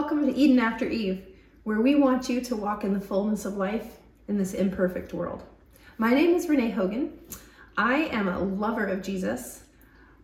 [0.00, 1.26] Welcome to Eden After Eve,
[1.64, 3.96] where we want you to walk in the fullness of life
[4.28, 5.42] in this imperfect world.
[5.98, 7.18] My name is Renee Hogan.
[7.76, 9.64] I am a lover of Jesus,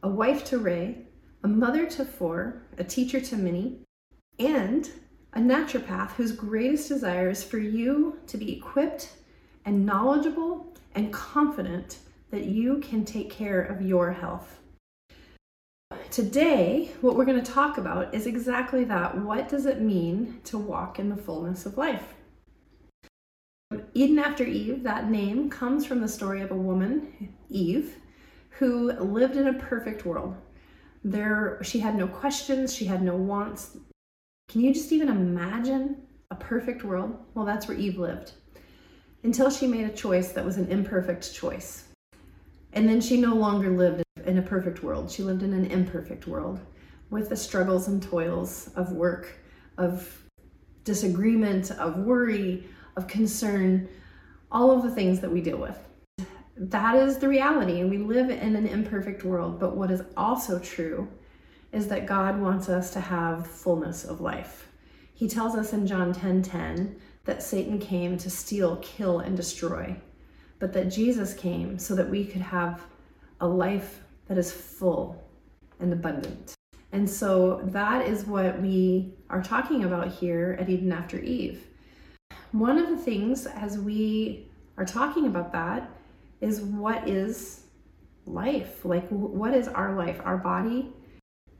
[0.04, 0.98] a wife to Ray,
[1.42, 3.80] a mother to four, a teacher to many,
[4.38, 4.88] and
[5.32, 9.10] a naturopath whose greatest desire is for you to be equipped
[9.64, 11.98] and knowledgeable and confident
[12.30, 14.60] that you can take care of your health.
[16.14, 19.18] Today, what we're going to talk about is exactly that.
[19.18, 22.14] What does it mean to walk in the fullness of life?
[23.94, 27.96] Eden after Eve, that name comes from the story of a woman, Eve,
[28.50, 30.36] who lived in a perfect world.
[31.02, 33.76] There, she had no questions, she had no wants.
[34.48, 35.96] Can you just even imagine
[36.30, 37.18] a perfect world?
[37.34, 38.34] Well, that's where Eve lived.
[39.24, 41.88] Until she made a choice that was an imperfect choice.
[42.72, 45.10] And then she no longer lived in a perfect world.
[45.10, 46.60] She lived in an imperfect world
[47.10, 49.38] with the struggles and toils of work,
[49.78, 50.22] of
[50.84, 53.88] disagreement, of worry, of concern,
[54.50, 55.78] all of the things that we deal with.
[56.56, 59.58] That is the reality, and we live in an imperfect world.
[59.58, 61.08] But what is also true
[61.72, 64.68] is that God wants us to have fullness of life.
[65.12, 69.96] He tells us in John 10 10 that Satan came to steal, kill, and destroy,
[70.60, 72.82] but that Jesus came so that we could have
[73.40, 75.22] a life that is full
[75.80, 76.54] and abundant.
[76.92, 81.66] And so that is what we are talking about here at Eden After Eve.
[82.52, 85.90] One of the things as we are talking about that
[86.40, 87.64] is what is
[88.26, 88.84] life?
[88.84, 90.20] Like, what is our life?
[90.24, 90.92] Our body,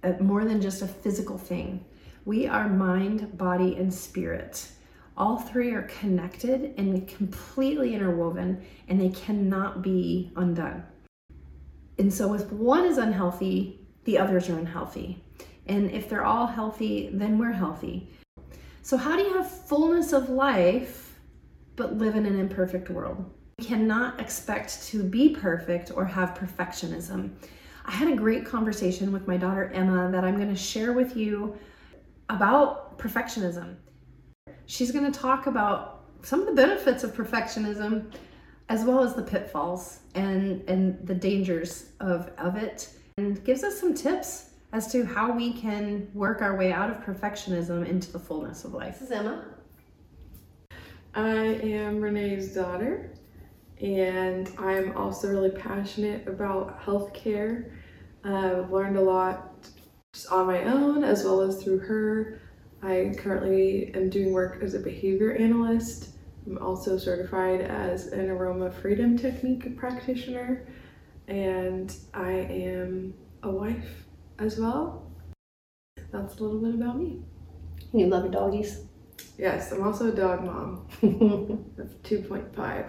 [0.04, 1.84] uh, more than just a physical thing.
[2.24, 4.68] We are mind, body, and spirit.
[5.16, 10.84] All three are connected and completely interwoven, and they cannot be undone.
[11.98, 15.22] And so if one is unhealthy, the others are unhealthy.
[15.66, 18.10] And if they're all healthy, then we're healthy.
[18.82, 21.18] So, how do you have fullness of life
[21.76, 23.32] but live in an imperfect world?
[23.58, 27.30] We cannot expect to be perfect or have perfectionism.
[27.86, 31.16] I had a great conversation with my daughter Emma that I'm going to share with
[31.16, 31.56] you
[32.28, 33.76] about perfectionism.
[34.66, 38.10] She's going to talk about some of the benefits of perfectionism
[38.68, 43.78] as well as the pitfalls and and the dangers of of it and gives us
[43.78, 48.18] some tips as to how we can work our way out of perfectionism into the
[48.18, 48.98] fullness of life.
[48.98, 49.44] This is Emma.
[51.14, 53.12] I am Renee's daughter
[53.80, 57.70] and I'm also really passionate about healthcare.
[58.24, 59.54] I've learned a lot
[60.12, 62.40] just on my own as well as through her.
[62.82, 66.13] I currently am doing work as a behavior analyst
[66.46, 70.66] I'm also certified as an aroma freedom technique practitioner,
[71.26, 74.04] and I am a wife
[74.38, 75.10] as well.
[76.12, 77.22] That's a little bit about me.
[77.92, 78.82] You love your doggies?
[79.38, 82.86] Yes, I'm also a dog mom of 2.5.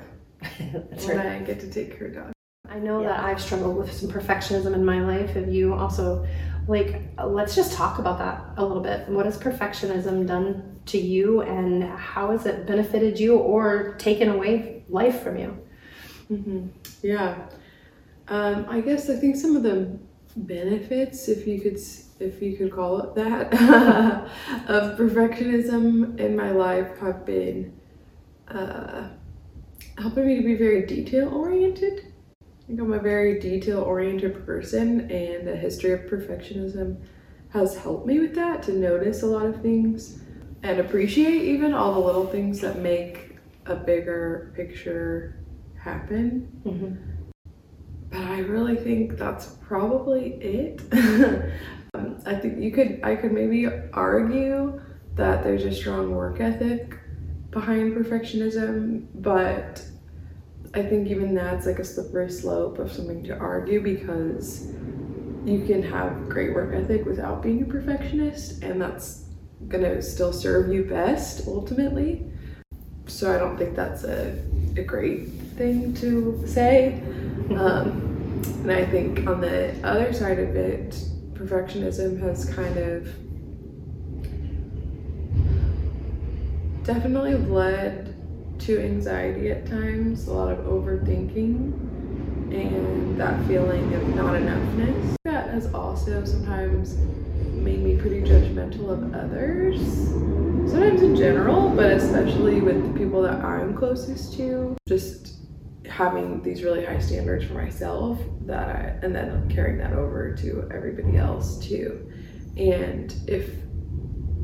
[0.90, 1.26] That's right.
[1.26, 2.35] I get to take care of dogs.
[2.70, 3.10] I know yeah.
[3.10, 5.32] that I've struggled with some perfectionism in my life.
[5.32, 6.28] Have you also,
[6.68, 9.08] like, let's just talk about that a little bit.
[9.08, 14.84] What has perfectionism done to you, and how has it benefited you or taken away
[14.90, 15.60] life from you?
[16.32, 16.68] Mm-hmm.
[17.02, 17.48] Yeah,
[18.28, 19.98] um, I guess I think some of the
[20.36, 21.80] benefits, if you could,
[22.20, 23.54] if you could call it that,
[24.68, 27.74] of perfectionism in my life have been
[28.48, 29.10] uh,
[29.98, 32.12] helping me to be very detail oriented
[32.66, 36.98] I think I'm a very detail oriented person, and the history of perfectionism
[37.50, 40.20] has helped me with that to notice a lot of things
[40.64, 43.38] and appreciate even all the little things that make
[43.68, 45.38] a bigger picture
[45.80, 46.50] happen.
[46.66, 46.96] Mm-hmm.
[48.10, 50.82] But I really think that's probably it.
[51.94, 54.82] um, I think you could, I could maybe argue
[55.14, 56.98] that there's a strong work ethic
[57.52, 59.86] behind perfectionism, but
[60.76, 64.68] I think even that's like a slippery slope of something to argue because
[65.46, 69.24] you can have great work ethic without being a perfectionist, and that's
[69.70, 72.30] gonna still serve you best ultimately.
[73.08, 74.38] So I don't think that's a,
[74.76, 77.02] a great thing to say.
[77.52, 80.92] Um, and I think on the other side of it,
[81.36, 83.08] perfectionism has kind of
[86.84, 88.15] definitely led
[88.66, 91.72] to anxiety at times, a lot of overthinking,
[92.52, 95.16] and that feeling of not enoughness.
[95.24, 96.98] That has also sometimes
[97.54, 99.80] made me pretty judgmental of others.
[100.72, 104.76] Sometimes in general, but especially with the people that I'm closest to.
[104.88, 105.36] Just
[105.88, 110.68] having these really high standards for myself that I, and then carrying that over to
[110.74, 112.12] everybody else too.
[112.58, 113.52] And if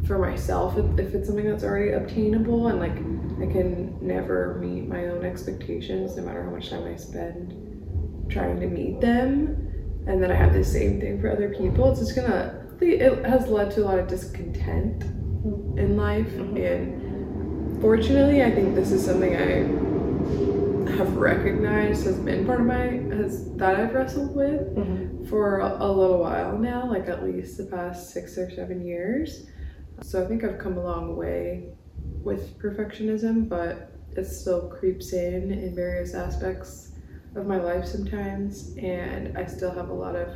[0.05, 2.97] for myself if, if it's something that's already obtainable and like
[3.41, 8.59] I can never meet my own expectations no matter how much time I spend trying
[8.59, 9.71] to meet them
[10.07, 13.47] and then I have the same thing for other people, it's just gonna it has
[13.47, 15.03] led to a lot of discontent
[15.77, 16.57] in life mm-hmm.
[16.57, 23.15] and fortunately I think this is something I have recognized has been part of my
[23.15, 25.25] has that I've wrestled with mm-hmm.
[25.25, 29.47] for a, a little while now, like at least the past six or seven years.
[30.01, 31.69] So I think I've come a long way
[32.23, 36.91] with perfectionism, but it still creeps in in various aspects
[37.35, 40.29] of my life sometimes, and I still have a lot of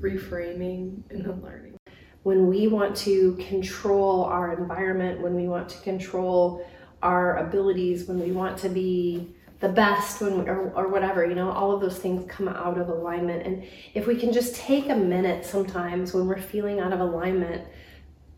[0.00, 1.76] reframing and unlearning.
[2.22, 6.64] When we want to control our environment, when we want to control
[7.02, 11.36] our abilities, when we want to be the best when we, or, or whatever you
[11.36, 13.64] know all of those things come out of alignment and
[13.94, 17.64] if we can just take a minute sometimes when we're feeling out of alignment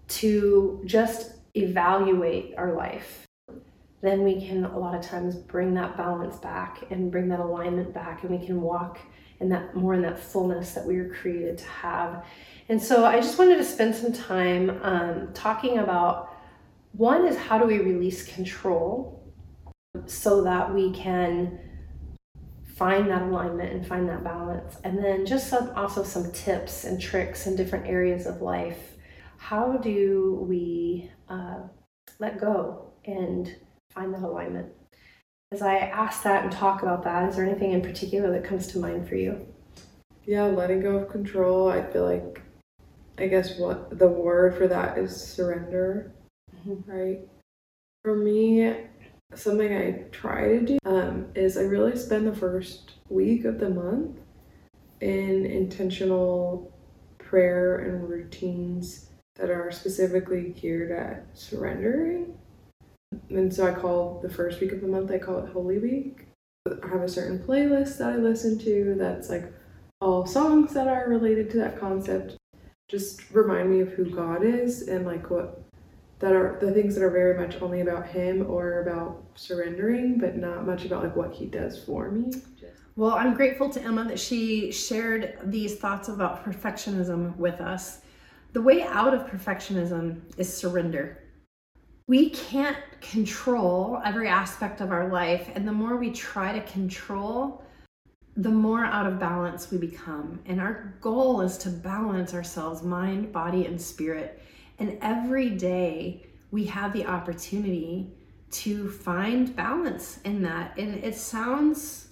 [0.07, 3.27] to just evaluate our life,
[4.01, 7.95] then we can a lot of times bring that balance back and bring that alignment
[7.95, 8.99] back, and we can walk
[9.41, 12.25] in that more in that fullness that we were created to have.
[12.69, 16.35] And so I just wanted to spend some time um, talking about
[16.93, 19.23] one is how do we release control
[20.07, 21.59] so that we can
[22.65, 27.01] find that alignment and find that balance and then just some also some tips and
[27.01, 28.94] tricks in different areas of life
[29.45, 31.59] how do we uh,
[32.19, 33.55] let go and
[33.91, 34.73] find that alignment?
[35.53, 38.67] As I ask that and talk about that, is there anything in particular that comes
[38.69, 39.47] to mind for you?
[40.25, 41.69] Yeah, letting go of control.
[41.69, 42.41] I feel like,
[43.19, 46.15] I guess what the word for that is surrender,
[46.67, 46.91] mm-hmm.
[46.91, 47.19] right?
[48.03, 48.75] For me,
[49.35, 53.69] something I try to do um, is I really spend the first week of the
[53.69, 54.17] month
[55.03, 56.73] in intentional
[57.19, 58.64] prayer and routines
[59.37, 62.37] that are specifically geared at surrendering.
[63.31, 66.27] And so I call the first week of the month, I call it Holy Week.
[66.67, 69.53] I have a certain playlist that I listen to that's like
[70.01, 72.37] all songs that are related to that concept.
[72.89, 75.63] Just remind me of who God is and like what
[76.21, 80.37] that are the things that are very much only about Him or about surrendering, but
[80.37, 82.33] not much about like what He does for me.
[82.97, 88.03] Well, I'm grateful to Emma that she shared these thoughts about perfectionism with us
[88.55, 91.19] the way out of perfectionism is surrender.
[92.07, 97.65] We can't control every aspect of our life, and the more we try to control,
[98.37, 100.41] the more out of balance we become.
[100.47, 104.41] And our goal is to balance ourselves, mind, body, and spirit.
[104.79, 108.13] And every day we have the opportunity
[108.53, 110.79] to find balance in that.
[110.79, 112.04] And it sounds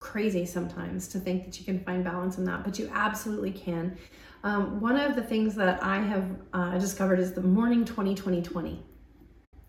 [0.00, 3.96] crazy sometimes to think that you can find balance in that, but you absolutely can.
[4.44, 8.42] Um, one of the things that I have uh, discovered is the morning 20 20
[8.42, 8.82] 20.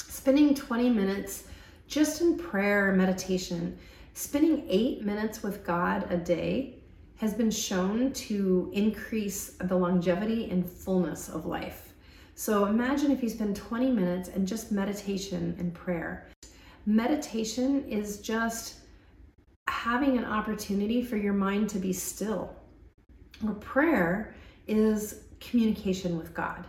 [0.08, 1.46] Spending 20 minutes
[1.88, 3.78] just in prayer meditation,
[4.14, 6.76] spending eight minutes with God a day
[7.16, 11.94] has been shown to increase the longevity and fullness of life.
[12.36, 16.30] So imagine if you spend 20 minutes and just meditation and prayer.
[16.86, 18.79] Meditation is just
[19.70, 22.56] having an opportunity for your mind to be still.
[23.46, 24.36] Or prayer
[24.68, 26.66] is communication with God.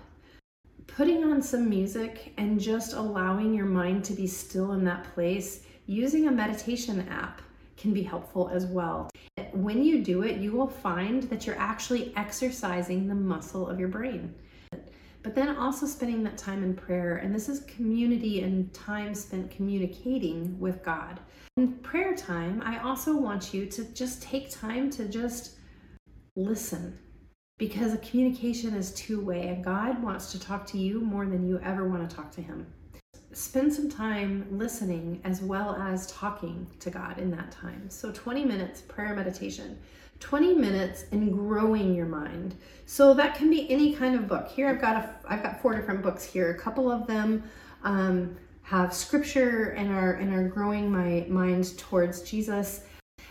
[0.87, 5.64] Putting on some music and just allowing your mind to be still in that place,
[5.87, 7.42] using a meditation app
[7.76, 9.11] can be helpful as well.
[9.52, 13.88] When you do it, you will find that you're actually exercising the muscle of your
[13.88, 14.35] brain.
[15.23, 19.50] But then also spending that time in prayer, and this is community and time spent
[19.50, 21.21] communicating with God.
[21.59, 25.59] In prayer time, I also want you to just take time to just
[26.37, 26.99] listen
[27.59, 31.47] because a communication is two way and God wants to talk to you more than
[31.47, 32.67] you ever want to talk to Him.
[33.33, 37.91] Spend some time listening as well as talking to God in that time.
[37.91, 39.79] So, 20 minutes prayer meditation,
[40.21, 42.55] 20 minutes in growing your mind.
[42.87, 44.49] So, that can be any kind of book.
[44.49, 46.50] Here, I've got, a, I've got four different books here.
[46.50, 47.43] A couple of them
[47.83, 52.83] um, have scripture and are, and are growing my mind towards Jesus.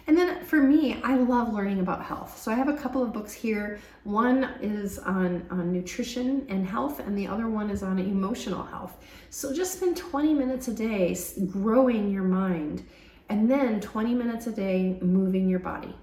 [0.09, 2.41] And then for me, I love learning about health.
[2.41, 3.79] So I have a couple of books here.
[4.05, 8.97] One is on, on nutrition and health, and the other one is on emotional health.
[9.29, 11.15] So just spend 20 minutes a day
[11.47, 12.83] growing your mind,
[13.29, 15.93] and then 20 minutes a day moving your body.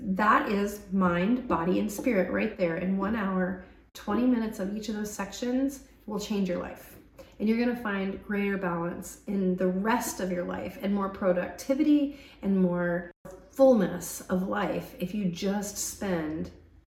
[0.00, 3.64] That is mind, body, and spirit right there in one hour.
[3.94, 7.00] 20 minutes of each of those sections will change your life
[7.40, 11.08] and you're going to find greater balance in the rest of your life and more
[11.08, 13.10] productivity and more
[13.50, 16.50] fullness of life if you just spend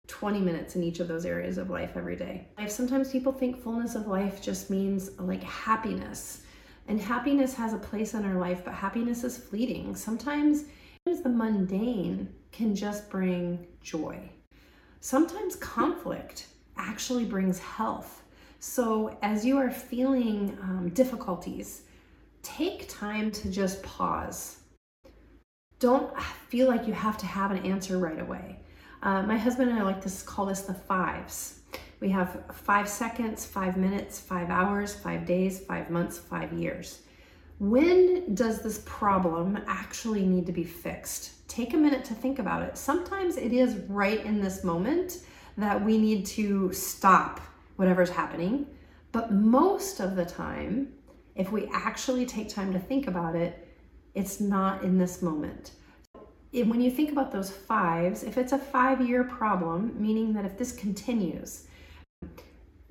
[0.07, 2.45] 20 minutes in each of those areas of life every day.
[2.67, 6.41] Sometimes people think fullness of life just means like happiness.
[6.89, 9.95] And happiness has a place in our life, but happiness is fleeting.
[9.95, 10.65] Sometimes
[11.05, 14.17] the mundane can just bring joy.
[15.01, 18.23] Sometimes conflict actually brings health.
[18.59, 21.81] So, as you are feeling um, difficulties,
[22.41, 24.59] take time to just pause.
[25.79, 26.17] Don't
[26.47, 28.59] feel like you have to have an answer right away.
[29.01, 31.59] Uh, my husband and I like to call this the fives.
[31.99, 37.01] We have five seconds, five minutes, five hours, five days, five months, five years.
[37.59, 41.47] When does this problem actually need to be fixed?
[41.47, 42.77] Take a minute to think about it.
[42.77, 45.19] Sometimes it is right in this moment
[45.57, 47.39] that we need to stop
[47.75, 48.65] whatever's happening.
[49.11, 50.93] But most of the time,
[51.35, 53.67] if we actually take time to think about it,
[54.15, 55.71] it's not in this moment.
[56.51, 60.57] When you think about those fives, if it's a five year problem, meaning that if
[60.57, 61.67] this continues,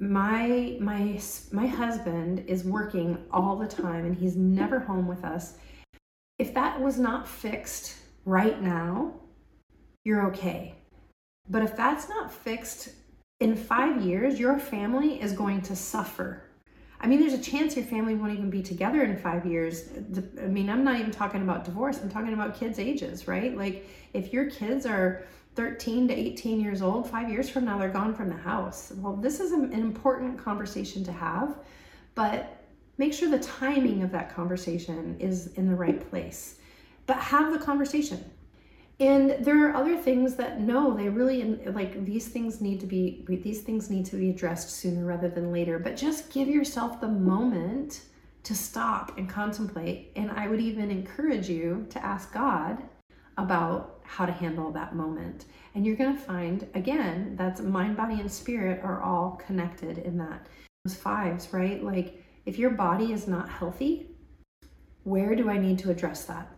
[0.03, 1.21] my my
[1.53, 5.55] my husband is working all the time and he's never home with us
[6.39, 9.15] if that was not fixed right now
[10.05, 10.75] you're okay
[11.49, 12.91] but if that's not fixed
[13.43, 16.45] in five years, your family is going to suffer.
[17.01, 19.89] I mean, there's a chance your family won't even be together in five years.
[20.41, 23.57] I mean, I'm not even talking about divorce, I'm talking about kids' ages, right?
[23.57, 27.89] Like, if your kids are 13 to 18 years old, five years from now, they're
[27.89, 28.93] gone from the house.
[28.97, 31.59] Well, this is an important conversation to have,
[32.15, 32.65] but
[32.99, 36.57] make sure the timing of that conversation is in the right place.
[37.07, 38.25] But have the conversation
[39.03, 43.25] and there are other things that no they really like these things need to be
[43.29, 47.09] these things need to be addressed sooner rather than later but just give yourself the
[47.09, 48.03] moment
[48.45, 52.83] to stop and contemplate and i would even encourage you to ask god
[53.39, 55.47] about how to handle that moment.
[55.75, 60.19] And you're going to find again that's mind body and spirit are all connected in
[60.19, 60.47] that
[60.85, 61.83] those fives right?
[61.83, 64.09] Like if your body is not healthy
[65.05, 66.49] where do i need to address that?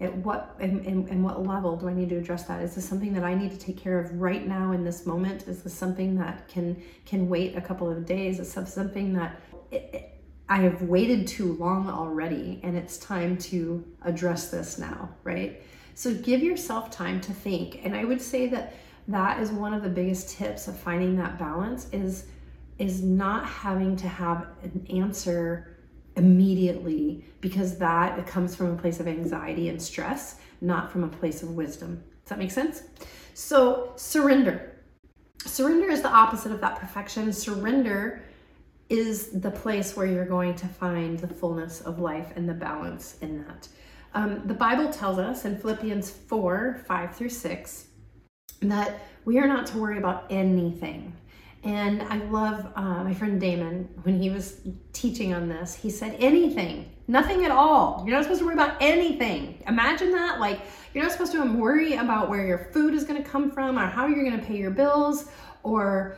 [0.00, 2.62] At what and, and, and, what level do i need to address that?
[2.62, 5.48] Is this something that i need to take care of right now in this moment?
[5.48, 8.38] Is this something that can can wait a couple of days?
[8.40, 13.36] Is this something that it, it, i have waited too long already and it's time
[13.38, 15.62] to address this now right
[16.00, 18.74] so give yourself time to think and i would say that
[19.08, 22.26] that is one of the biggest tips of finding that balance is
[22.78, 25.76] is not having to have an answer
[26.16, 31.42] immediately because that comes from a place of anxiety and stress, not from a place
[31.42, 32.02] of wisdom.
[32.22, 32.82] Does that make sense?
[33.34, 34.76] So, surrender.
[35.44, 37.32] Surrender is the opposite of that perfection.
[37.32, 38.22] Surrender
[38.88, 43.16] is the place where you're going to find the fullness of life and the balance
[43.20, 43.68] in that.
[44.14, 47.86] Um, the Bible tells us in Philippians 4 5 through 6
[48.62, 51.16] that we are not to worry about anything.
[51.62, 54.62] And I love uh, my friend Damon, when he was
[54.92, 58.02] teaching on this, he said, anything, nothing at all.
[58.06, 59.62] You're not supposed to worry about anything.
[59.68, 60.40] Imagine that.
[60.40, 60.62] Like,
[60.94, 63.86] you're not supposed to worry about where your food is going to come from or
[63.86, 65.30] how you're going to pay your bills
[65.62, 66.16] or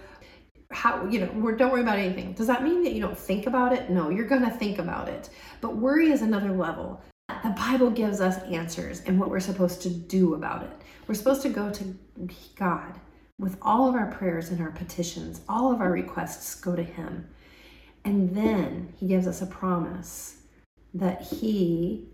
[0.71, 2.35] how, you know, don't worry about anything.
[2.35, 3.91] Does that mean that you don't think about it?
[3.91, 5.29] No, you're going to think about it.
[5.61, 7.03] But worry is another level.
[7.43, 10.71] The Bible gives us answers and what we're supposed to do about it.
[11.09, 11.97] We're supposed to go to
[12.55, 13.01] God
[13.39, 17.29] with all of our prayers and our petitions, all of our requests go to Him.
[18.05, 20.43] And then He gives us a promise
[20.95, 22.07] that He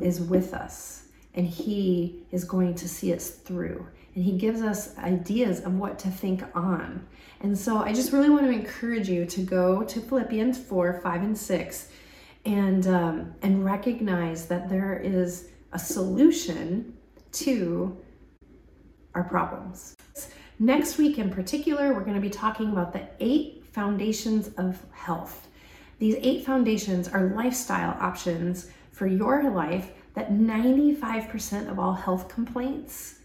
[0.00, 3.84] is with us and He is going to see us through.
[4.14, 7.06] And He gives us ideas of what to think on.
[7.40, 11.22] And so I just really want to encourage you to go to Philippians 4, 5,
[11.22, 11.88] and 6
[12.44, 16.96] and, um, and recognize that there is a solution
[17.32, 17.96] to
[19.14, 19.96] our problems.
[20.58, 25.48] Next week, in particular, we're going to be talking about the eight foundations of health.
[25.98, 33.20] These eight foundations are lifestyle options for your life that 95% of all health complaints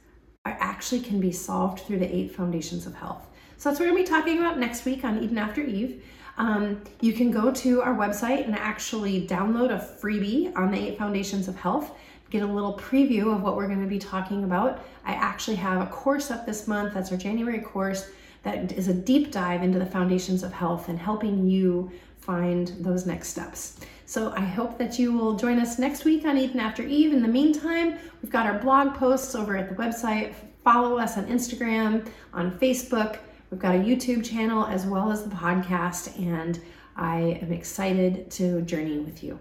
[0.45, 3.27] are actually can be solved through the eight foundations of health.
[3.57, 6.03] So that's what we're going to be talking about next week on Eden After Eve.
[6.37, 10.97] Um, you can go to our website and actually download a freebie on the eight
[10.97, 11.91] foundations of health
[12.29, 15.81] get a little preview of what we're going to be talking about, I actually have
[15.81, 16.93] a course up this month.
[16.93, 18.09] That's our January course
[18.43, 23.05] that is a deep dive into the foundations of health and helping you find those
[23.05, 23.79] next steps.
[24.05, 27.13] So I hope that you will join us next week on Eden After Eve.
[27.13, 30.33] In the meantime, we've got our blog posts over at the website.
[30.63, 33.19] Follow us on Instagram, on Facebook.
[33.51, 36.59] We've got a YouTube channel as well as the podcast, and
[36.95, 39.39] I am excited to journey with you.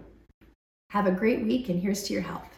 [0.89, 2.54] Have a great week, and here's to your health.